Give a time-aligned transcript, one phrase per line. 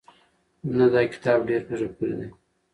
[0.77, 2.27] نه دا کتاب ډېر په زړه پورې دی.